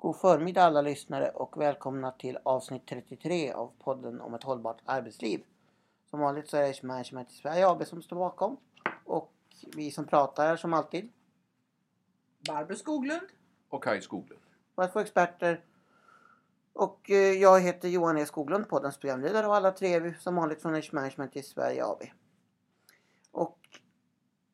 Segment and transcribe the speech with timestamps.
[0.00, 5.44] God förmiddag alla lyssnare och välkomna till avsnitt 33 av podden om ett hållbart arbetsliv.
[6.10, 8.56] Som vanligt så är det Management i Sverige AB som står bakom.
[9.04, 9.32] Och
[9.76, 11.12] vi som pratar är som alltid
[12.48, 13.26] Barbro Skoglund.
[13.68, 14.42] och Kaj Skoglund.
[14.74, 15.64] våra två experter.
[16.72, 20.34] Och eh, jag heter Johan E Skoglund, poddens programledare och alla tre är vi som
[20.34, 22.02] vanligt från Edge Management i Sverige AB.
[23.30, 23.58] Och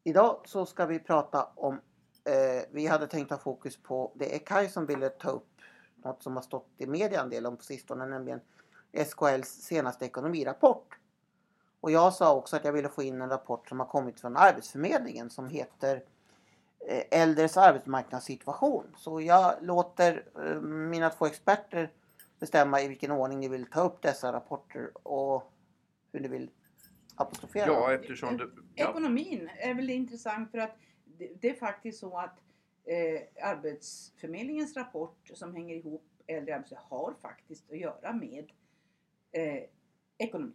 [0.05, 1.81] idag så ska vi prata om,
[2.25, 5.49] eh, vi hade tänkt ha fokus på, det är Kaj som ville ta upp
[5.97, 8.41] något som har stått i media en del om på sistone, nämligen
[9.07, 10.99] SKLs senaste ekonomirapport.
[11.81, 14.37] Och jag sa också att jag ville få in en rapport som har kommit från
[14.37, 16.03] Arbetsförmedlingen som heter
[16.89, 18.85] eh, äldres arbetsmarknadssituation.
[18.97, 21.91] Så jag låter eh, mina två experter
[22.41, 25.53] bestämma i vilken ordning ni vill ta upp dessa rapporter och
[26.13, 26.51] hur ni vill
[27.15, 28.01] apostrofera Ja, dem.
[28.01, 28.49] eftersom det...
[28.75, 30.77] Ja, Ekonomin är väl intressant för att
[31.25, 32.39] det, det är faktiskt så att
[32.85, 38.53] eh, Arbetsförmedlingens rapport som hänger ihop äldre arbetslösa har faktiskt att göra med
[39.33, 39.63] eh,
[40.19, 40.53] ekonomi.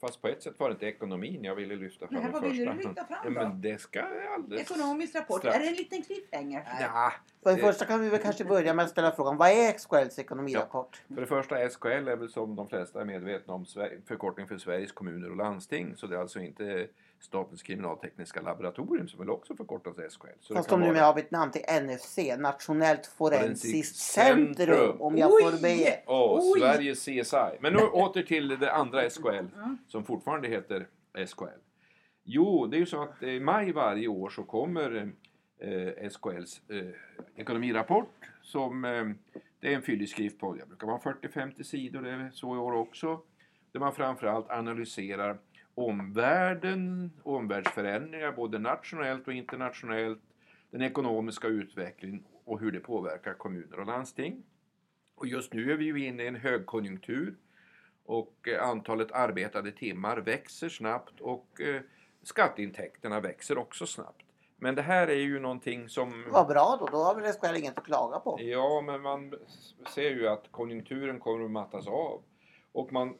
[0.00, 2.72] fast på ett sätt var det inte ekonomin jag ville lyfta fram Nej, vad ville
[2.72, 3.30] du lyfta fram Ja, då?
[3.30, 4.70] men det ska jag alldeles...
[4.70, 5.38] Ekonomisk rapport.
[5.38, 5.56] strax.
[5.56, 6.82] Är det en liten cliffhanger här?
[6.82, 7.12] Ja,
[7.44, 10.18] För det första kan vi väl kanske börja med att ställa frågan, vad är SKLs
[10.18, 11.02] ekonomirapport?
[11.14, 13.64] för det första SKL är väl som de flesta är medvetna om
[14.08, 15.96] förkortning för Sveriges kommuner och landsting.
[15.96, 16.86] Så det är alltså inte
[17.20, 20.26] Statens kriminaltekniska laboratorium som väl också förkortas SKL.
[20.40, 24.54] Så Fast de vara- numera har bytt namn till NFC, Nationellt Forensiskt Centrum.
[24.54, 25.00] Centrum.
[25.02, 25.42] Om jag Oj!
[25.42, 26.00] får be.
[26.06, 26.60] Åh, Oj!
[26.60, 27.58] Sveriges CSI.
[27.60, 29.44] Men nu åter till det andra SKL
[29.88, 30.86] som fortfarande heter
[31.26, 31.44] SKL.
[32.24, 35.12] Jo, det är ju så att i maj varje år så kommer
[35.64, 36.86] eh, SKLs eh,
[37.36, 39.04] ekonomirapport som eh,
[39.60, 42.58] det är en fyllig skrift på, det brukar vara 40-50 sidor, det är så i
[42.58, 43.20] år också.
[43.72, 45.38] Där man framförallt analyserar
[45.74, 50.22] omvärlden, omvärldsförändringar både nationellt och internationellt,
[50.70, 54.42] den ekonomiska utvecklingen och hur det påverkar kommuner och landsting.
[55.14, 57.34] Och just nu är vi ju inne i en högkonjunktur
[58.04, 61.82] och eh, antalet arbetade timmar växer snabbt och eh,
[62.22, 64.24] skatteintäkterna växer också snabbt.
[64.56, 66.24] Men det här är ju någonting som...
[66.30, 68.38] Vad bra då, då har väl SKL inget att klaga på.
[68.42, 69.34] Ja, men man
[69.94, 72.22] ser ju att konjunkturen kommer att mattas av.
[72.72, 73.14] Och man,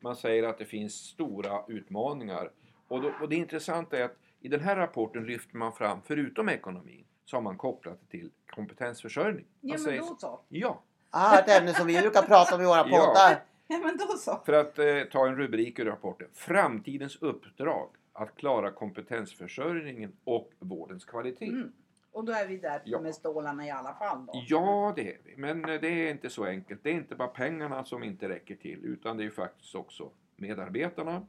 [0.00, 2.50] man säger att det finns stora utmaningar.
[2.88, 6.48] Och, då, och det intressanta är att i den här rapporten lyfter man fram, förutom
[6.48, 9.44] ekonomin, så har man kopplat det till kompetensförsörjning.
[9.60, 10.40] Man Ja men säger då så- så.
[10.48, 12.82] Ja, Ah, ett ämne som vi brukar prata om i våra Ja.
[12.84, 13.42] poddar.
[13.66, 14.40] Ja men då så.
[14.46, 16.28] för att eh, ta en rubrik ur rapporten.
[16.34, 21.46] Framtidens uppdrag att klara kompetensförsörjningen och vårdens kvalitet.
[21.48, 21.72] Mm.
[22.12, 23.00] Och då är vi där Ja.
[23.00, 24.32] med stålarna i alla fall då.
[24.48, 25.36] Ja, det är vi.
[25.36, 26.82] Men eh, det är inte så enkelt.
[26.82, 31.26] Det är inte bara pengarna som inte räcker till utan det är faktiskt också medarbetarna.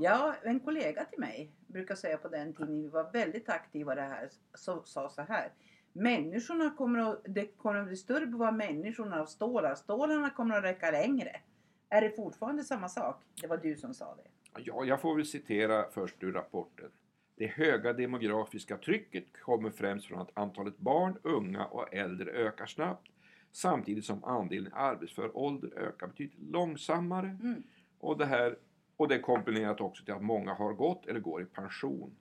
[0.00, 4.00] Ja, en kollega till mig brukar säga på den tiden vi var väldigt aktiva det
[4.02, 5.52] här, så, sa så här.
[5.92, 9.74] Människorna kommer att, det kommer att bli större behov av människorna av stålar.
[9.74, 11.40] Stålarna kommer att räcka längre.
[11.88, 13.22] Är det fortfarande samma sak?
[13.40, 14.30] Det var du som sa det.
[14.58, 16.90] Ja, jag får väl citera först ur rapporten.
[17.36, 23.08] Det höga demografiska trycket kommer främst från att antalet barn, unga och äldre ökar snabbt
[23.52, 27.38] samtidigt som andelen arbetsför ålder ökar betydligt långsammare.
[27.42, 27.62] Mm.
[27.98, 28.56] Och det, här,
[28.96, 32.16] och det är kombinerat också till att många har gått eller går i pension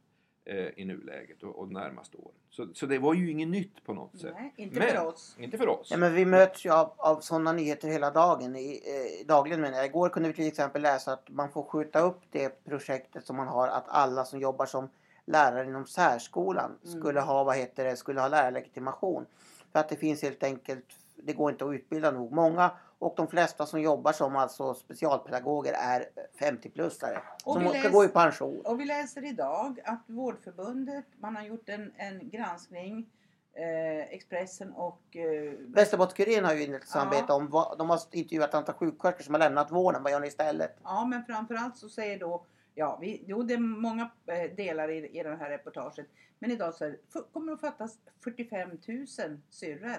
[0.75, 2.35] i nuläget och, och närmaste åren.
[2.49, 4.33] Så, så det var ju inget nytt på något sätt.
[4.39, 5.35] Nej, inte Men- för oss.
[5.39, 5.87] Inte för oss.
[5.91, 8.55] Ja, men vi möts ju av, av sådana nyheter hela dagen.
[8.55, 8.81] I,
[9.21, 9.85] eh, dagligen menar jag.
[9.85, 13.47] Igår kunde vi till exempel läsa att man får skjuta upp det projektet som man
[13.47, 14.89] har att alla som jobbar som
[15.25, 16.99] lärare inom särskolan Mm.
[17.01, 19.25] skulle ha, vad heter det, skulle ha lärarlegitimation.
[19.71, 20.85] För att det finns helt enkelt,
[21.15, 22.71] det går inte att utbilda nog många
[23.01, 26.05] och de flesta som jobbar som alltså specialpedagoger är
[26.39, 27.17] 50-plussare.
[27.45, 28.61] Och Som ska gå i pension.
[28.65, 33.09] Och vi läser idag att Vårdförbundet, man har gjort en, en granskning,
[33.53, 36.99] eh, Expressen och eh, Västerbottens-Kuriren har ju inlett ett Ja.
[36.99, 40.03] samarbete om vad, de har intervjuat ett antal sjuksköterskor som har lämnat vården.
[40.03, 40.77] Vad gör ni istället?
[40.83, 42.45] Ja, men framförallt så säger då,
[42.75, 46.07] ja, vi, jo, det är många eh, delar i, i det här reportaget.
[46.39, 46.97] Men idag så är
[47.33, 49.07] kommer det att fattas 45 000
[49.49, 49.97] syrror.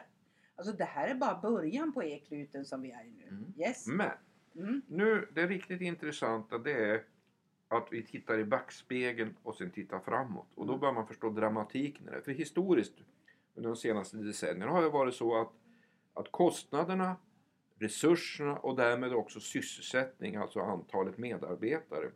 [0.56, 3.28] Alltså det här är bara början på ekluten som vi är i nu.
[3.28, 3.52] Mm.
[3.58, 3.86] Yes.
[3.86, 4.10] Men
[4.56, 4.82] Mm.
[4.88, 7.04] Nu, det riktigt intressanta det är
[7.68, 10.46] att vi tittar i backspegeln och sen tittar framåt.
[10.54, 10.80] Och då Mm.
[10.80, 12.22] börjar man förstå dramatiken i det.
[12.22, 12.94] För historiskt
[13.54, 15.52] under de senaste decennierna har det varit så att,
[16.14, 17.16] att kostnaderna,
[17.78, 22.10] resurserna och därmed också sysselsättning, alltså antalet medarbetare,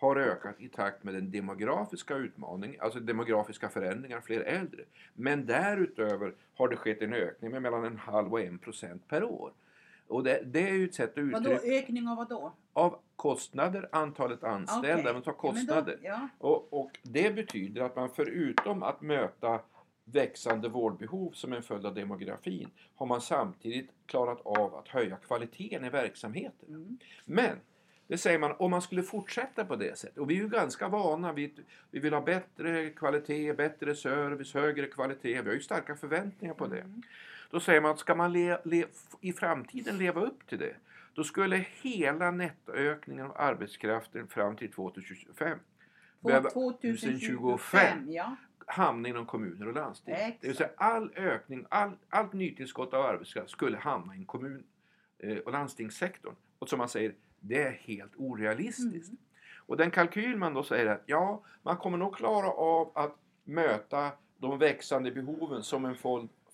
[0.00, 4.80] har ökat i takt med den demografiska utmaningen, alltså demografiska förändringar, fler äldre.
[5.14, 9.24] Men därutöver har det skett en ökning med mellan en halv och en procent per
[9.24, 9.52] år.
[10.06, 12.52] Och det, det är ju ett sätt att Vadå, uttrycka ökning av vad då?
[12.72, 15.12] av kostnader, antalet anställda, Okej.
[15.12, 15.98] man tar Ja, men då- kostnader.
[16.02, 19.60] Ja, Och, och det betyder att man förutom att möta
[20.04, 25.84] växande vårdbehov som en följd av demografin har man samtidigt klarat av att höja kvaliteten
[25.84, 26.68] i verksamheten.
[26.68, 26.98] Mm.
[27.24, 27.56] Men
[28.08, 30.88] det säger man, om man skulle fortsätta på det sättet, och vi är ju ganska
[30.88, 35.96] vana vid, vi vill ha bättre kvalitet, bättre service, högre kvalitet, vi har ju starka
[35.96, 36.80] förväntningar på det.
[36.80, 37.02] Mm.
[37.50, 38.84] Då säger man att ska man le, le,
[39.20, 40.74] i framtiden leva upp till det,
[41.14, 45.58] då skulle hela nettoökningen av arbetskraften fram till 2025
[46.20, 48.36] behöva 2025, ja.
[48.66, 50.14] hamna inom kommuner och landsting.
[50.14, 50.40] Exakt.
[50.40, 54.64] Det vill säga all ökning, all, allt nytillskott av arbetskraft skulle hamna i kommun
[55.18, 56.34] eh, och landstingssektorn.
[56.58, 59.08] Och som man säger, det är helt orealistiskt.
[59.08, 59.18] Mm.
[59.66, 64.10] Och den kalkyl man då säger att ja, man kommer nog klara av att möta
[64.38, 65.94] de växande behoven som en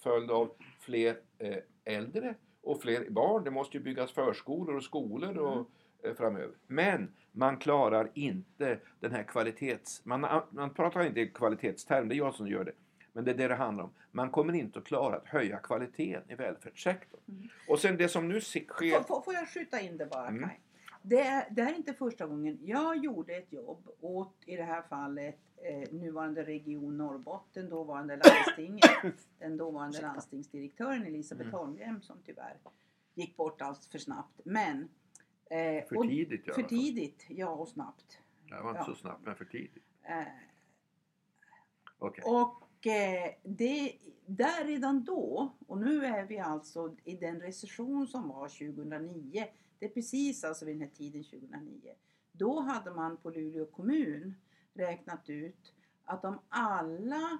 [0.02, 0.50] följd, av
[0.80, 3.44] fler eh, äldre och fler barn.
[3.44, 5.66] Det måste ju byggas förskolor och skolor och, Mm.
[6.02, 6.54] eh, framöver.
[6.66, 10.04] Men man klarar inte den här kvalitets...
[10.04, 12.72] Man, man pratar inte i kvalitetsterm, det är jag som gör det.
[13.12, 13.90] Men det är det det handlar om.
[14.10, 17.20] Man kommer inte att klara att höja kvaliteten i välfärdssektorn.
[17.28, 17.48] Mm.
[17.68, 18.64] Och sen det som nu sker...
[18.98, 20.42] Får, får, får jag skjuta in det bara Mm.
[20.42, 20.60] Kaj?
[21.06, 24.62] Det, är, det här är inte första gången jag gjorde ett jobb åt i det
[24.62, 31.58] här fallet eh, nuvarande region Norrbotten, dåvarande landstinget, den dåvarande landstingsdirektören Elisabeth Mm.
[31.60, 32.56] Holmgren som tyvärr
[33.14, 34.40] gick bort allt för snabbt.
[34.44, 34.88] Men
[35.50, 38.18] eh, För och- tidigt alla för tidigt, ja och snabbt.
[38.48, 38.84] Det var inte Ja.
[38.84, 39.84] så snabbt, men för tidigt.
[40.02, 40.22] Eh,
[41.98, 42.24] Okej.
[42.26, 43.92] Och eh, det,
[44.26, 49.46] där redan då, och nu är vi alltså i den recession som var 2009.
[49.78, 51.94] Det är precis alltså vid den här tiden 2009.
[52.32, 54.34] Då hade man på Luleå kommun
[54.74, 55.72] räknat ut
[56.04, 57.38] att om alla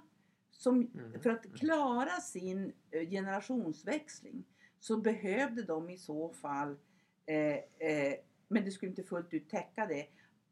[0.51, 1.21] som, Mm.
[1.21, 4.45] för att klara sin eh, generationsväxling
[4.81, 6.77] så behövde de i så fall,
[7.27, 7.37] eh,
[7.89, 8.15] eh,
[8.49, 10.07] men det skulle inte fullt ut täcka det,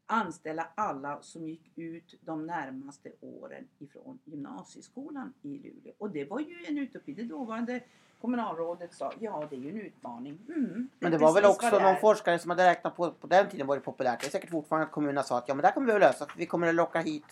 [0.05, 5.93] anställa alla som gick ut de närmaste åren ifrån gymnasieskolan i Luleå.
[5.97, 7.13] Och det var ju en utopi.
[7.13, 7.83] Det dåvarande
[8.23, 10.39] kommunalrådet sa, ja det är ju en utmaning.
[10.47, 13.49] Mm, Men är det var väl också någon forskare som hade räknat på, på den
[13.49, 14.19] tiden var det populärt.
[14.21, 15.99] Det är säkert fortfarande att kommunerna sa att ja men det här kommer vi att
[15.99, 16.25] lösa.
[16.25, 17.25] För vi kommer att locka hit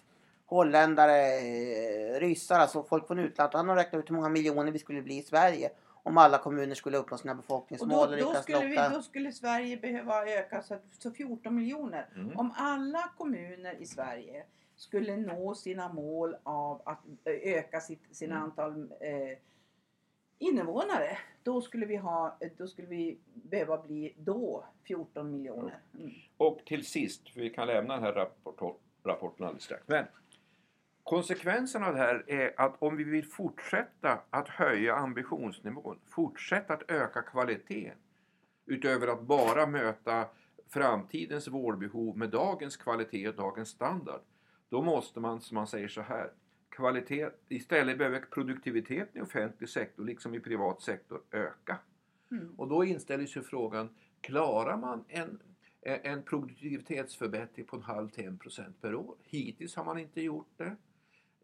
[0.45, 3.53] holländare, eh, ryssar, alltså folk från utlandet.
[3.53, 5.69] Och han har räknat ut hur många miljoner vi skulle bli i Sverige.
[6.03, 7.89] Om alla kommuner skulle uppnå sina Och befolkningsmål
[8.19, 12.09] då, och då, skulle vi, då skulle Sverige behöva öka så, att- så 14 miljoner.
[12.15, 12.37] Mm.
[12.39, 14.43] Om alla kommuner i Sverige
[14.75, 18.43] skulle nå sina mål av att ö- öka sitt, sina Mm.
[18.43, 19.37] antal eh,
[20.41, 21.17] invånare.
[21.43, 25.79] Då skulle vi, ha, då skulle vi behöva bli då 14 miljoner.
[25.99, 26.11] Mm.
[26.37, 29.83] Och till sist, för vi kan lämna den här rapport, rapporten alldeles strax.
[29.87, 30.05] Men
[31.03, 36.91] konsekvensen av det här är att om vi vill fortsätta att höja ambitionsnivån, fortsätta att
[36.91, 37.97] öka kvaliteten,
[38.65, 40.25] utöver att bara möta
[40.69, 44.21] framtidens vårdbehov med dagens kvalitet och dagens standard,
[44.69, 46.31] då måste man, som man säger så här,
[46.71, 51.77] kvalitet, istället behöver produktiviteten i offentlig sektor, liksom i privat sektor, öka.
[52.31, 52.53] Mm.
[52.57, 53.89] Och då inställer sig frågan,
[54.21, 55.39] klarar man en,
[55.81, 59.15] en produktivitetsförbättring på en halv till en procent per år?
[59.23, 60.75] Hittills har man inte gjort det.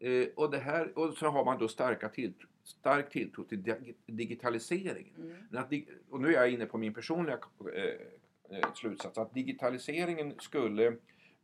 [0.00, 3.94] Eh, och, det här, och så har man då starka tilltro, stark tilltro till dig-
[4.06, 5.14] digitaliseringen.
[5.16, 5.62] Mm.
[5.64, 5.72] Att,
[6.10, 7.38] och nu är jag inne på min personliga
[7.74, 10.96] eh, eh, slutsats, att digitaliseringen skulle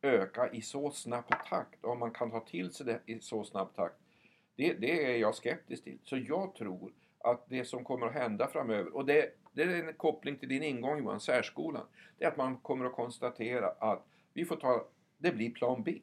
[0.04, 3.74] öka i så snabb takt, om man kan ta till sig det i så snabb
[3.74, 3.94] takt,
[4.56, 5.98] det, det är jag skeptisk till.
[6.02, 9.94] Så jag tror att det som kommer att hända framöver, och det, det är en
[9.94, 11.86] koppling till din ingång Johan, särskolan,
[12.18, 14.86] det är att man kommer att konstatera att vi får ta,
[15.18, 16.00] det blir plan B.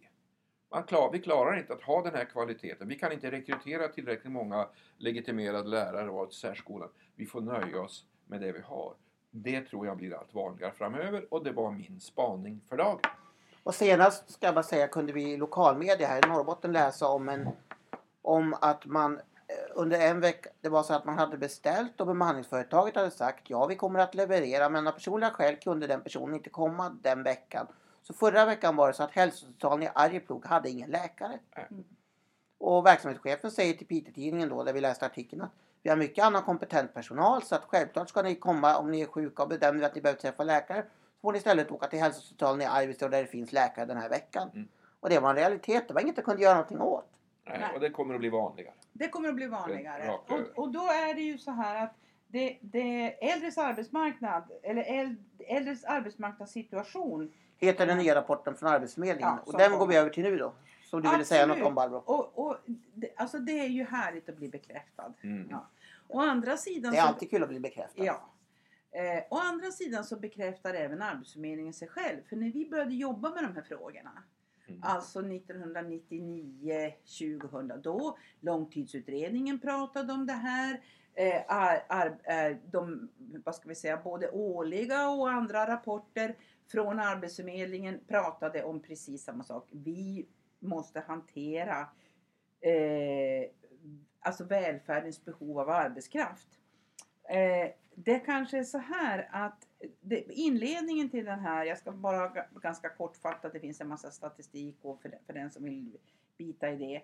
[0.72, 2.88] Man klar, vi klarar inte att ha den här kvaliteten.
[2.88, 6.90] Vi kan inte rekrytera tillräckligt många legitimerade lärare och till särskolan.
[7.16, 8.94] Vi får nöja oss med det vi har.
[9.32, 13.00] Det tror jag blir allt vanligare framöver och det var min spaning för dagen.
[13.64, 17.30] Och senast ska jag bara säga kunde vi i lokalmedia här i Norrbotten läsa om
[17.30, 17.50] en
[18.22, 19.22] om att man eh,
[19.74, 23.66] under en vecka, det var så att man hade beställt och bemanningsföretaget hade sagt ja
[23.66, 27.68] vi kommer att leverera men av personliga skäl kunde den personen inte komma den veckan.
[28.04, 31.40] Så förra veckan var det så att hälsocentralen i Arjeplog hade ingen läkare.
[31.56, 31.84] Mm.
[32.58, 35.52] Och verksamhetschefen säger till Piteå-tidningen då där vi läste artikeln att
[35.84, 39.06] vi har mycket annan kompetent personal så att självklart ska ni komma om ni är
[39.06, 40.86] sjuka och bedömer att ni behöver träffa läkare.
[41.22, 44.50] Får ni istället åka till hälsocentralen i Arvidsjaur där det finns läkare den här veckan.
[44.54, 44.68] Mm.
[45.00, 47.10] Och det var en realitet, det var inget jag kunde göra någonting åt.
[47.46, 47.70] Nej, Nej.
[47.74, 48.74] och det kommer att bli vanligare.
[48.94, 50.10] Det kommer att bli vanligare.
[50.28, 51.94] Och, och då är det ju så här att
[52.28, 59.34] det, det äldres arbetsmarknad, eller äld- äldres arbetsmarknadssituation Heter den nya rapporten från Arbetsförmedlingen.
[59.46, 60.54] Ja, och den går vi över till nu då.
[60.84, 61.98] Som du ville säga något om Barbro.
[61.98, 62.58] Och, och
[62.94, 65.14] det, alltså det är ju härligt att bli bekräftad.
[65.22, 65.48] Mm.
[65.52, 65.66] Ja.
[66.08, 68.04] Å andra sidan Det är så, alltid kul att bli bekräftad.
[68.04, 68.22] ja.
[68.92, 72.24] Eh, å andra sidan så bekräftar även Arbetsförmedlingen sig själv.
[72.30, 74.24] För när vi började jobba med de här frågorna
[74.72, 74.84] Mm.
[74.84, 78.18] Alltså 1999-2000 då.
[78.40, 80.82] Långtidsutredningen pratade om det här.
[81.14, 83.10] Eh, ar, ar, eh, de,
[83.46, 86.36] vad ska vi säga, både årliga och andra rapporter
[86.72, 89.70] från Arbetsförmedlingen pratade om precis samma sak.
[89.72, 90.28] Vi
[90.60, 91.80] måste hantera
[92.62, 93.50] eh,
[94.20, 96.48] alltså välfärdens behov av arbetskraft.
[97.30, 99.68] Eh, det kanske är så här att
[100.02, 104.12] det, inledningen till den här, jag ska bara ga- ganska kortfattat, det finns en massa
[104.12, 105.98] statistik och för, för den som vill
[106.38, 107.02] bita i det.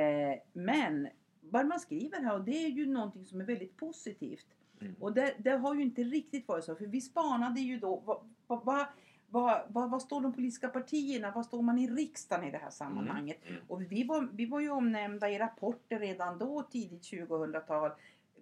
[0.00, 1.08] Eh, men
[1.40, 4.46] vad man skriver här och det är ju någonting som är väldigt positivt.
[4.80, 4.94] Mm.
[5.00, 8.30] Och det, det har ju inte riktigt varit så, för vi spanade ju då, vad,
[8.46, 8.86] vad, vad,
[9.30, 12.70] vad, vad, vad står de politiska partierna, vad står man i riksdagen i det här
[12.70, 13.38] sammanhanget?
[13.48, 13.62] Mm.
[13.68, 17.90] Och vi var, vi var ju omnämnda i rapporter redan då, tidigt 2000-tal,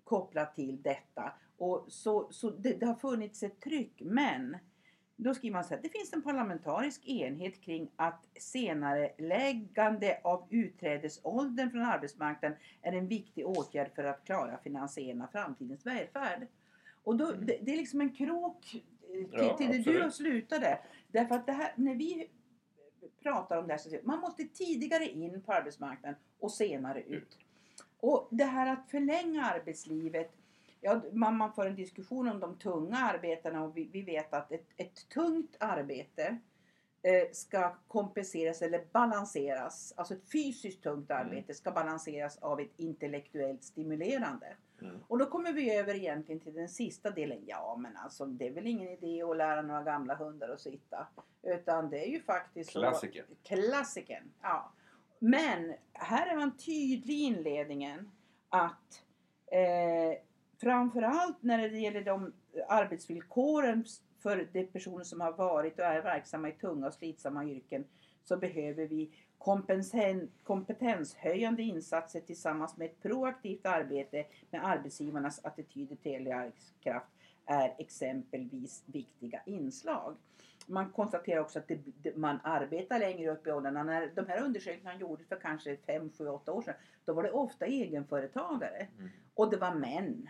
[0.04, 1.32] kopplat till detta.
[1.58, 4.56] Och så så det, det har funnits ett tryck, men
[5.16, 10.46] då skriver man så här, det finns en parlamentarisk enhet kring att senare läggande av
[10.50, 16.46] utträdesåldern från arbetsmarknaden är en viktig åtgärd för att klara finansieringen av framtidens välfärd.
[17.04, 17.46] Och då, Mm.
[17.46, 20.78] det, det är liksom en krok eh, till, Ja, till det du slutade.
[21.08, 22.30] Därför att det här, när vi
[23.22, 27.38] pratar om det här så man måste tidigare in på arbetsmarknaden och senare ut.
[28.00, 30.32] Och det här att förlänga arbetslivet
[30.86, 34.52] Ja, man, man för en diskussion om de tunga arbetena och vi, vi vet att
[34.52, 36.38] ett, ett tungt arbete
[37.02, 39.94] eh, ska kompenseras eller balanseras.
[39.96, 41.26] Alltså ett fysiskt tungt Mm.
[41.26, 44.56] arbete ska balanseras av ett intellektuellt stimulerande.
[44.82, 44.96] Mm.
[45.08, 47.42] Och då kommer vi över egentligen till den sista delen.
[47.46, 51.06] Ja men alltså det är väl ingen idé att lära några gamla hundar att sitta.
[51.42, 53.24] Utan det är ju faktiskt så- Klassiker.
[53.42, 54.72] Klassikern, ja.
[55.18, 58.10] Men här är man tydlig i inledningen
[58.48, 59.02] att
[59.46, 60.18] eh,
[60.60, 62.32] framförallt när det gäller de
[62.68, 63.84] arbetsvillkoren
[64.18, 67.84] för de personer som har varit och är verksamma i tunga och slitsamma yrken
[68.24, 69.10] så behöver vi
[70.44, 77.06] kompetenshöjande insatser tillsammans med ett proaktivt arbete med arbetsgivarnas attityder till arbetskraft
[77.46, 80.16] är exempelvis viktiga inslag.
[80.66, 83.82] Man konstaterar också att det, man arbetar längre upp i åldrarna.
[83.82, 87.30] När de här undersökningarna gjordes för kanske 5, 7, 8 år sedan, då var det
[87.30, 88.88] ofta egenföretagare.
[88.98, 89.10] Mm.
[89.34, 90.28] Och det var män.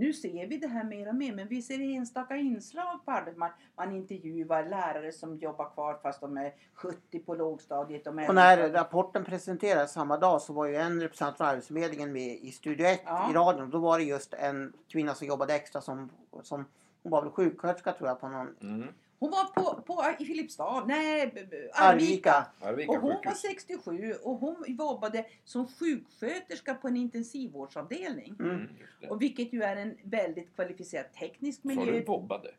[0.00, 3.66] Nu ser vi det här mer och mer, men vi ser enstaka inslag på arbetsmarknaden.
[3.76, 8.06] Man intervjuar lärare som jobbar kvar fast de är 70 på lågstadiet.
[8.06, 12.38] Är Och när rapporten presenterades samma dag så var ju en representant från Arbetsförmedlingen med
[12.42, 13.30] i Studio 1 Ja.
[13.30, 13.70] i radion.
[13.70, 16.10] Då var det just en kvinna som jobbade extra som,
[16.42, 16.64] som
[17.02, 18.88] hon var väl sjuksköterska tror jag på någon Mm.
[19.20, 21.74] Hon var på, på, i Filipstad, nej, Arvika.
[21.74, 22.46] Arvika.
[22.60, 23.40] Arvika Och hon var sjukhus.
[23.40, 28.36] 67 och hon jobbade som sjuksköterska på en intensivvårdsavdelning.
[28.38, 28.50] Mm.
[28.50, 28.68] Mm.
[29.08, 31.92] Och vilket ju är en väldigt kvalificerad teknisk Sa miljö.
[31.92, 32.50] du vobbade?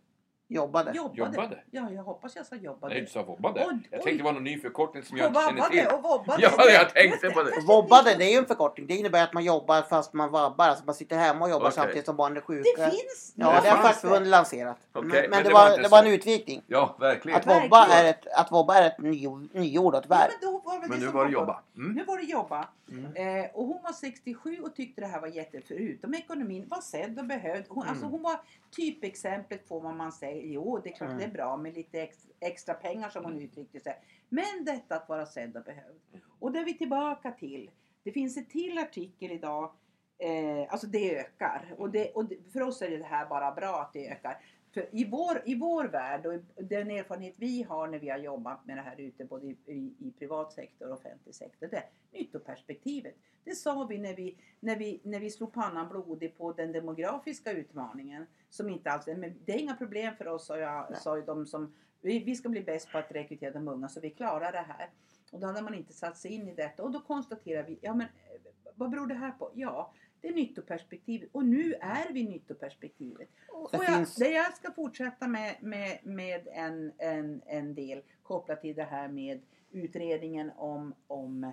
[0.56, 0.92] Jobbade.
[0.96, 1.18] Jobbade.
[1.18, 1.60] Jobbade?
[1.72, 2.94] Ja, jag hoppas jag sa jobbade.
[2.94, 3.66] Nej, du sa vobbade.
[3.70, 5.96] Oj, Jag tänkte det var någon ny förkortning som jag och inte känner till.
[5.96, 6.42] och vobbade.
[6.42, 7.52] Ja, jag tänkte på det.
[7.68, 8.88] Vobbade det är ju en förkortning.
[8.88, 10.66] Det innebär att man jobbar fast man vabbar.
[10.66, 11.76] Alltså man sitter hemma och jobbar Okej.
[11.76, 12.70] samtidigt som barnen är sjuka.
[12.78, 13.34] Det finns!
[13.36, 14.78] Ja, Det det har fackförbundet lanserat.
[14.94, 16.62] Okej, men, men men det det, var var, det var en utvikning.
[16.68, 17.38] Ja, verkligen.
[17.40, 18.06] Att vobba Verkligen.
[18.06, 20.32] är ett, att vobba är ett ny, nyord och ett Ja, verb.
[20.42, 21.62] men då var det Men nu var det jobba.
[21.78, 21.92] Mm.
[21.94, 22.68] Nu var det jobba.
[22.92, 23.16] Mm.
[23.44, 27.20] Eh, och hon var 67 och tyckte det här var jätte, förutom ekonomin, var sedd
[27.20, 27.66] och behövd.
[27.70, 27.90] Hon, Mm.
[27.92, 28.40] alltså hon var
[28.76, 30.41] typexemplet på vad man säger.
[30.42, 31.20] Jo, det är klart Mm.
[31.20, 34.02] det är bra med lite ex, extra pengar som hon uttryckte sig.
[34.30, 36.02] Men detta att vara sedd och behövd.
[36.40, 37.72] Och det är vi tillbaka till.
[38.04, 39.72] Det finns en till artikel idag.
[40.18, 41.76] Eh, alltså det ökar.
[41.78, 44.38] Och, det, och för oss är det här bara bra att det ökar.
[44.74, 48.66] För i, vår, I vår värld och den erfarenhet vi har när vi har jobbat
[48.66, 51.68] med det här ute både i, i, i privat sektor och offentlig sektor.
[51.68, 53.16] Det är nyttoperspektivet.
[53.44, 57.52] Det sa vi när vi, när vi, när vi slog pannan blodig på den demografiska
[57.52, 58.26] utmaningen.
[58.50, 61.46] Som inte alls, men det är inga problem för oss sa, jag, sa ju de
[61.46, 64.66] som, vi, vi ska bli bäst på att rekrytera de unga så vi klarar det
[64.68, 64.90] här.
[65.32, 67.94] Och då hade man inte satt sig in i detta och då konstaterar vi, ja
[67.94, 69.52] men eh, vad beror det här på?
[69.54, 73.30] Ja, det är nyttoperspektivet och nu är vi nyttoperspektivet.
[73.50, 78.62] Och jag, finns, det jag ska fortsätta med, med, med en, en, en del kopplat
[78.62, 81.44] till det här med utredningen om, om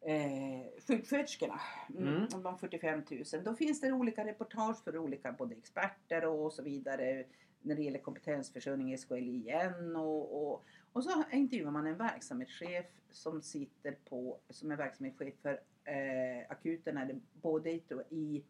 [0.00, 1.60] eh, sjuksköterskorna.
[1.90, 2.08] Mm.
[2.08, 2.28] Mm.
[2.34, 3.44] Om de 45 000.
[3.44, 7.24] Då finns det olika reportage för olika både experter och så vidare.
[7.62, 9.96] När det gäller kompetensförsörjning i SKL igen.
[9.96, 15.60] Och, och, och så intervjuar man en verksamhetschef som sitter på, som är verksamhetschef för
[15.84, 18.44] eh, akuten eller både i, i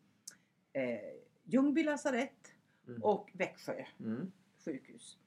[0.72, 1.00] eh,
[1.44, 2.54] Ljungby lasarett
[2.88, 3.02] Mm.
[3.02, 4.32] och Växjö Mm.
[4.64, 5.18] sjukhus.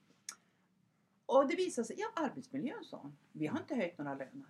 [1.26, 4.46] Och det visar sig, ja arbetsmiljön sa hon, vi har inte höjt några löner.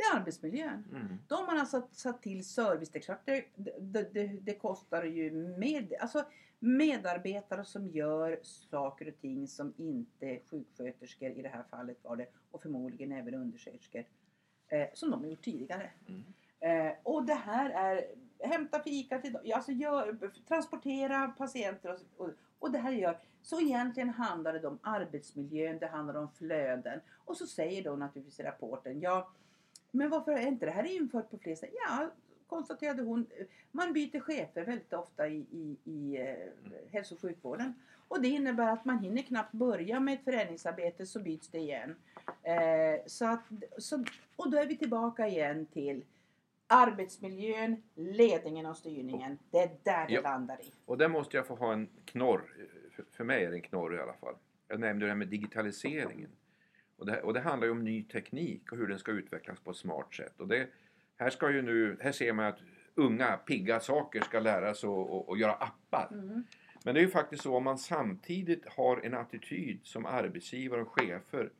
[0.00, 0.84] Det är arbetsmiljön.
[0.90, 1.18] Mm.
[1.28, 2.90] Då har alltså satt till service.
[2.90, 3.44] Det är klart det,
[3.78, 6.24] det, det, det kostar ju med, alltså
[6.58, 12.26] medarbetare som gör saker och ting som inte sjuksköterskor i det här fallet var det
[12.50, 14.04] och förmodligen även undersköterskor
[14.68, 15.90] eh, som de har gjort tidigare.
[16.08, 16.22] Mm.
[16.60, 18.04] Eh, och det här är
[18.48, 23.60] hämta fika till dem, alltså gör, transportera patienter och, och, och det här gör så
[23.60, 28.42] egentligen handlar det om arbetsmiljön, det handlar om flöden och så säger då naturligtvis i
[28.42, 29.30] rapporten ja
[29.90, 31.74] men varför är inte det här infört på fler ställen?
[31.88, 32.10] Ja,
[32.46, 33.26] konstaterade hon.
[33.72, 36.36] Man byter chefer väldigt ofta i, i, i eh,
[36.92, 37.74] hälso och sjukvården.
[38.08, 41.94] Och det innebär att man hinner knappt börja med ett förändringsarbete så byts det igen.
[42.42, 43.42] Eh, så att,
[43.78, 44.04] så,
[44.36, 46.04] och då är vi tillbaka igen till
[46.66, 49.38] arbetsmiljön, ledningen och styrningen.
[49.50, 50.20] Det är där det Ja.
[50.20, 50.72] landar i.
[50.84, 52.54] Och där måste jag få ha en knorr.
[52.96, 54.34] För- För mig är det en knorr i alla fall.
[54.68, 56.30] Jag nämnde det här med digitaliseringen.
[57.00, 59.70] Och det, och det handlar ju om ny teknik och hur den ska utvecklas på
[59.70, 60.40] ett smart sätt.
[60.40, 60.68] Och det,
[61.16, 62.58] här, ska ju nu, här ser man att
[62.94, 64.90] unga pigga saker ska lära sig
[65.28, 66.08] att göra appar.
[66.12, 66.44] Mm.
[66.84, 71.00] Men det är ju faktiskt så om man samtidigt har en attityd som arbetsgivare och
[71.00, 71.50] chefer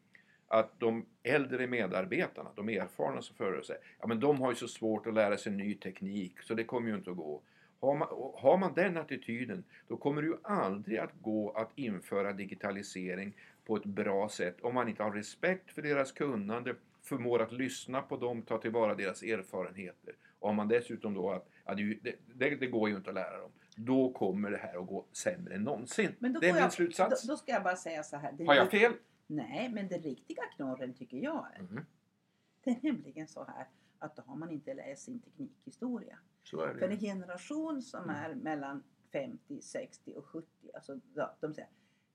[0.49, 4.69] att de äldre medarbetarna, de erfarna som före sig, ja men de har ju så
[4.69, 7.43] svårt att lära sig ny teknik så det kommer ju inte att gå.
[7.81, 12.33] Har man, har man den attityden då kommer det ju aldrig att gå att införa
[12.33, 13.35] digitalisering
[13.71, 18.03] på ett bra sätt om man inte har respekt för deras kunnande, förmår att lyssna
[18.03, 20.15] på dem, ta tillvara deras erfarenheter.
[20.39, 23.15] Och om man dessutom då att ja, det, det, det, det går ju inte att
[23.15, 23.51] lära dem.
[23.77, 26.13] Då kommer det här att gå sämre än någonsin.
[26.19, 27.23] Men då det är min jag, slutsats.
[27.27, 28.33] Då, då ska jag bara säga så här.
[28.33, 28.93] Det- Har jag fel?
[29.27, 31.59] Nej, men den riktiga knorren tycker jag är.
[31.61, 31.85] Mm,
[32.65, 33.67] Det är nämligen så här
[33.99, 36.19] att då har man inte läst sin teknikhistoria.
[36.43, 36.97] så är För en det.
[37.07, 38.17] generation som Mm.
[38.17, 41.01] är mellan 50, 60 och 70, alltså
[41.41, 41.71] de säger,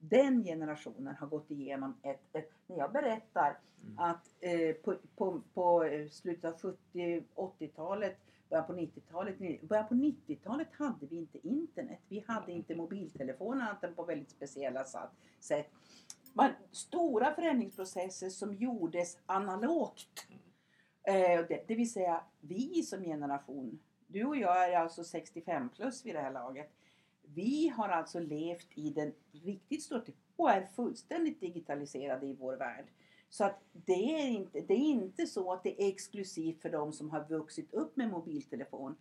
[0.10, 4.00] den generationen har gått igenom ett, ett när jag berättar Mm.
[4.00, 8.18] att eh, på, på, på eh, slutet av 70, 80-talet,
[8.50, 12.00] början på 90-talet, ni- början på 90-talet hade vi inte internet.
[12.10, 14.84] Vi hade inte mobiltelefoner annat än på väldigt speciella
[15.40, 15.68] sätt.
[16.34, 20.28] Man, stora förändringsprocesser som gjordes analogt.
[21.04, 26.06] Eh, det, det vill säga vi som generation, du och jag är alltså 65 plus
[26.06, 26.72] vid det här laget.
[27.34, 30.02] Vi har alltså levt i den riktigt stora
[30.36, 32.86] och är fullständigt digitaliserade i vår värld.
[33.30, 36.94] Så att det är, inte, det är inte så att det är exklusivt för de
[36.94, 38.96] som har vuxit upp med mobiltelefon.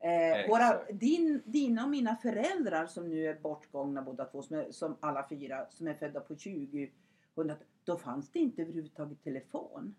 [0.00, 4.70] Eh, våra, din, dina och mina föräldrar som nu är bortgångna båda två, som, är,
[4.70, 6.90] som alla fyra, som är födda på 20
[7.36, 9.94] 100, då fanns det inte överhuvudtaget telefon.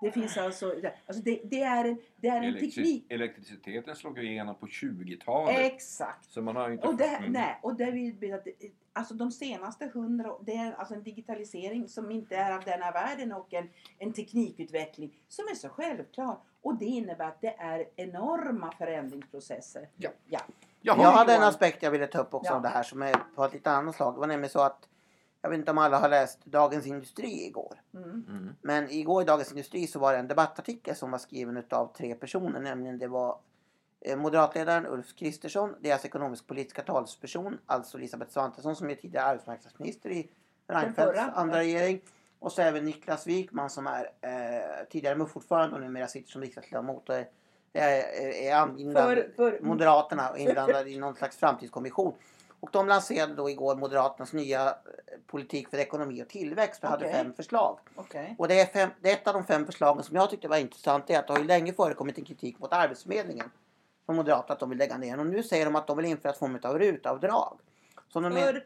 [0.00, 0.74] Det finns alltså,
[1.06, 3.06] alltså det, det är en, det är en Elektrici- teknik.
[3.12, 5.58] Elektriciteten slog ju igenom på 20-talet.
[5.58, 6.24] Exakt.
[6.30, 8.46] Så man har ju inte Och det, nej, och det vill, att
[8.92, 13.32] alltså de senaste hundra det är alltså en digitalisering som inte är av denna världen
[13.32, 16.38] och en, en teknikutveckling som är så självklar.
[16.62, 19.88] Och det innebär att det är enorma förändringsprocesser.
[19.96, 20.10] Ja.
[20.28, 20.40] ja.
[20.80, 22.56] Jaha, Jag hade en aspekt jag ville ta upp också Ja.
[22.56, 24.14] om det här som är på ett lite annat slag.
[24.14, 24.88] Det var nämligen så att
[25.42, 27.80] jag vet inte om alla har läst Dagens Industri igår.
[27.94, 28.24] Mm.
[28.28, 28.54] Mm.
[28.62, 32.14] Men igår i Dagens Industri så var det en debattartikel som var skriven av tre
[32.14, 32.60] personer.
[32.60, 33.38] Nämligen det var
[34.00, 40.30] eh, moderatledaren Ulf Kristersson, deras ekonomisk-politiska talsperson, alltså Elisabeth Svantesson som är tidigare arbetsmarknadsminister i
[40.68, 42.00] Reinfeldts andra regering.
[42.38, 47.08] Och så även Niklas Wikman som är eh, tidigare MUF-ordförande och numera sitter som riksdagsledamot
[47.08, 47.26] och är,
[47.72, 52.14] är, är inblandad, För, för, Moderaterna och inblandade i någon slags framtidskommission.
[52.60, 54.72] Och de lanserade då igår Moderaternas nya eh,
[55.26, 57.16] politik för ekonomi och tillväxt och hade Okej.
[57.16, 57.78] fem förslag.
[57.94, 58.34] Okej.
[58.38, 60.56] Och det är, fem, det är ett av de fem förslagen som jag tyckte var
[60.56, 61.06] intressant.
[61.06, 63.50] Det är att det har ju länge förekommit en kritik mot Arbetsförmedlingen.
[64.06, 65.20] Från Moderaterna att de vill lägga ner den.
[65.20, 67.58] Och nu säger de att de vill införa ett form av RUT-avdrag.
[68.08, 68.64] Som de är,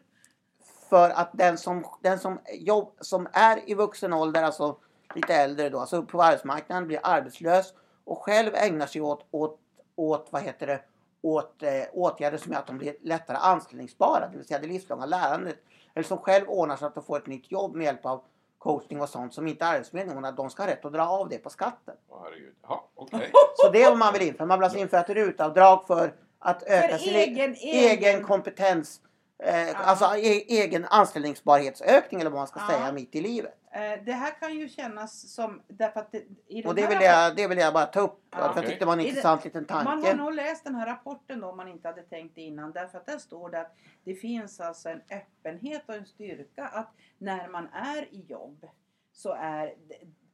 [0.88, 4.76] för att den som, den som, jobb, som är i vuxen ålder, alltså
[5.14, 7.74] lite äldre då, alltså på arbetsmarknaden blir arbetslös
[8.04, 9.60] och själv ägnar sig åt, åt,
[9.96, 10.80] åt vad heter det,
[11.22, 15.06] åt eh, åtgärder som gör att de blir lättare anställningsbara, det vill säga det livslånga
[15.06, 15.56] lärandet.
[15.94, 18.22] Eller som själv ordnar så att de får ett nytt jobb med hjälp av
[18.58, 20.32] coachning och sånt som inte Arbetsförmedlingen har.
[20.32, 21.94] De ska ha rätt att dra av det på skatten.
[22.08, 22.54] Åh, herregud.
[22.62, 23.30] Ja, okej.
[23.56, 24.46] Så det är vad man vill införa.
[24.46, 29.00] Man vill alltså införa ett RUT-avdrag för att öka för sin egen, egen egen, kompetens.
[29.44, 32.66] Eh, Alltså e egen anställningsbarhetsökning eller vad man ska Ja.
[32.66, 33.54] säga mitt i livet.
[33.72, 36.98] eh, det här kan ju kännas som, därför att det, i den Och det vill,
[37.00, 38.20] jag, det vill jag bara ta upp.
[38.30, 38.36] Ja.
[38.38, 40.14] För jag tyckte det var en I det- intressant liten Man har tanke.
[40.16, 42.72] nog läst den här rapporten då om man inte hade tänkt det innan.
[42.72, 43.74] Därför att där står det att
[44.04, 48.66] det finns alltså en öppenhet och en styrka att när man är i jobb
[49.12, 49.74] så är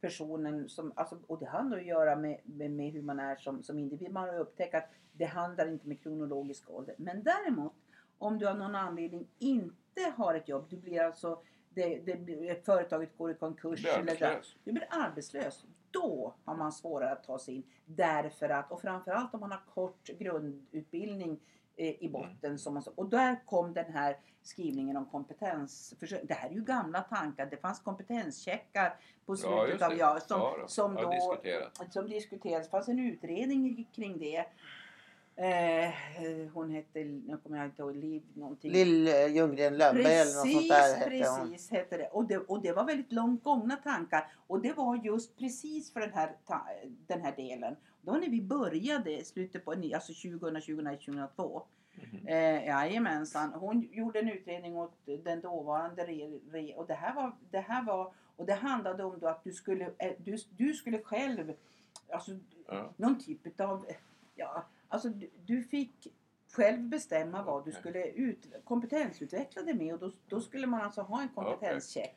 [0.00, 3.36] personen som, alltså, och det har nog att göra med, med, med hur man är
[3.36, 4.12] som, som individ.
[4.12, 6.94] Man har upptäckt att det handlar inte med kronologisk ålder.
[6.98, 7.72] Men däremot
[8.18, 13.18] om du av någon anledning inte har ett jobb, du blir alltså det, det, företaget
[13.18, 15.64] går i konkurs Blir eller där, du blir arbetslös.
[15.90, 17.62] då har man svårare att ta sig in.
[17.87, 21.40] Därför att, och framförallt om man har kort grundutbildning
[21.76, 22.59] eh, i botten.
[22.59, 25.94] Som man, och där kom den här skrivningen om kompetens.
[26.00, 27.46] För, det här är ju gamla tankar.
[27.46, 31.92] Det fanns kompetenscheckar på Ja, slutet just av ja, som, Ja då, som då diskuterat.
[31.92, 32.66] som diskuterades.
[32.66, 34.44] Det fanns en utredning kring det.
[35.38, 35.90] Eh,
[36.55, 38.72] hon hette, nu kommer jag inte ihåg, Liv någonting.
[38.72, 41.51] Lill eh, Ljunggren Lönnberg eller något sånt där Precis, hette hon.
[41.51, 42.07] precis hette det.
[42.07, 42.38] Och, det.
[42.38, 44.33] och det var väldigt långt gångna tankar.
[44.46, 46.37] Och det var just precis för den här,
[47.07, 47.77] den här delen.
[48.01, 51.62] Var när vi började slutet på alltså 2000, 2001, 2002.
[51.94, 52.27] Mhm.
[52.29, 53.53] Eh, jajamensan.
[53.53, 57.85] Hon gjorde en utredning åt den dåvarande re, re, och det här var, det här
[57.85, 61.53] var och det handlade om då att du skulle, eh, du, du skulle själv,
[62.12, 62.31] alltså
[62.70, 62.90] Ja.
[62.96, 63.87] någon typ av,
[64.35, 66.09] ja, alltså du, du fick
[66.53, 71.01] själv bestämma vad du skulle ut, kompetensutveckla dig med och då, då skulle man alltså
[71.01, 72.16] ha en kompetenscheck.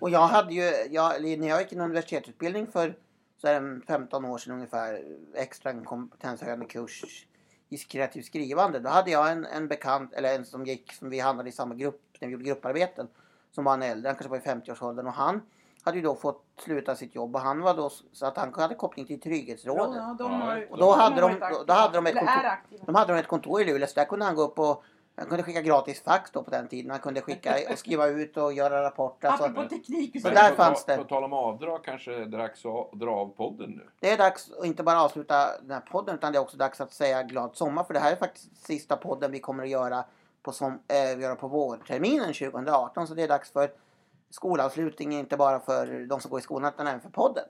[0.00, 2.94] Och jag hade ju, jag, när jag gick en universitetsutbildning för
[3.36, 5.04] så är det 15 år sedan ungefär,
[5.34, 7.26] extra en kompetenshöjande kurs
[7.68, 8.78] i kreativt skrivande.
[8.78, 11.74] Då hade jag en, en bekant, eller en som gick, som vi hamnade i samma
[11.74, 13.08] grupp när vi gjorde grupparbeten.
[13.50, 15.40] Som var en äldre, han kanske var i 50-årsåldern och han
[15.88, 18.74] hade ju då fått sluta sitt jobb och han var då så att han hade
[18.74, 19.96] koppling till Trygghetsrådet.
[19.96, 22.14] Ja, de Ja, har, och då de hade de- varit då- då hade de ett
[22.14, 22.86] kontor-.
[22.86, 24.82] De hade de ett kontor i Luleå så där kunde han gå upp och
[25.16, 26.90] han kunde skicka gratis fax då på den tiden.
[26.90, 29.28] Han kunde skicka och skriva ut och göra rapporter.
[29.28, 30.96] Alltså, Apropå teknik Så Men där på, fanns det.
[30.96, 33.88] På tal om avdrag kanske det är dags att dra av podden nu.
[34.00, 36.80] Det är dags att inte bara avsluta den här podden utan det är också dags
[36.80, 37.84] att säga glad sommar.
[37.84, 40.04] För det här är faktiskt sista podden vi kommer att göra
[40.42, 43.06] på, som, eh, göra på vårterminen 2018.
[43.06, 43.70] Så det är dags för
[44.30, 47.44] skolavslutning, inte bara för de som går i skolan utan även för podden.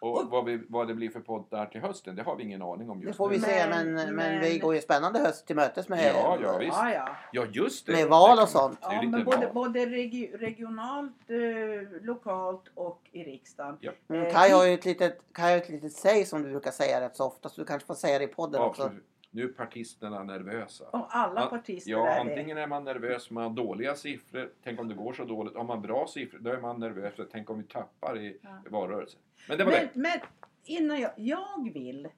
[0.00, 2.42] Och Och- vad, vi, vad det blir för podd där till hösten, det har vi
[2.42, 3.42] ingen aning om Det just får vi nu.
[3.42, 6.58] se Men- men, men, vi går ju en spännande höst till mötes med, Ja, ja,
[6.58, 6.76] visst.
[6.76, 7.08] Ja, ja.
[7.32, 7.92] Ja, just det.
[7.92, 8.80] med val Det och sånt.
[8.82, 13.76] Det Ja, men både, både regi- regionalt, eh, lokalt och i riksdagen.
[13.80, 13.92] Ja.
[14.08, 17.00] Mm, Kaj har ju ett litet, Kaj har ett litet säg som du brukar säga
[17.00, 18.82] rätt så ofta så du kanske får säga det i podden Ja, också.
[18.82, 19.04] absolut.
[19.34, 20.84] Nu är partisterna nervösa.
[20.88, 24.50] Och alla partister Ja, är antingen är man nervös om man har dåliga siffror.
[24.64, 25.56] Tänk om det går så dåligt.
[25.56, 27.14] Har man bra siffror, då är man nervös.
[27.14, 28.48] för Tänk om vi tappar i Ja.
[28.70, 29.20] valrörelsen.
[29.48, 29.64] Men det.
[29.64, 30.00] det var Men, det.
[30.00, 30.20] men
[30.64, 32.08] innan jag, jag vill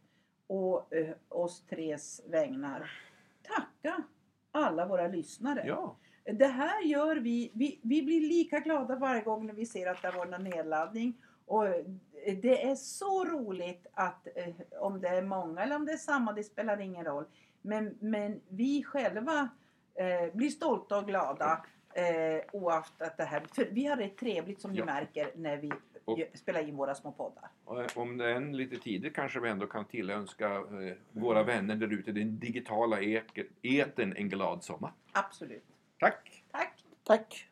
[0.46, 2.90] och eh, oss tres vägnar
[3.42, 4.02] tacka
[4.52, 5.64] alla våra lyssnare.
[5.66, 5.96] Ja,
[6.33, 10.02] Det här gör vi, vi, vi blir lika glada varje gång när vi ser att
[10.02, 11.14] det har varit en nedladdning.
[11.46, 11.64] Och
[12.35, 16.33] det är så roligt att eh, om det är många eller om det är samma,
[16.33, 17.25] det spelar ingen roll.
[17.62, 19.49] Men, men vi själva
[19.95, 23.43] eh, blir stolta och glada eh, oavsett det här.
[23.53, 24.85] För vi har det trevligt som ni Ja.
[24.85, 25.73] märker när vi
[26.05, 27.49] Och- spelar in våra små poddar.
[27.67, 30.62] eh, om det är lite tidigt kanske vi ändå kan tillönska eh,
[31.12, 34.93] våra vänner där ute, den digitala eken, eten en glad sommar.
[35.12, 35.65] Absolut.
[35.99, 36.45] Tack!
[36.51, 36.85] Tack!
[37.05, 37.49] Tack!